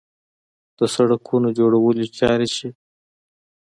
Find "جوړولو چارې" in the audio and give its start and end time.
1.59-2.47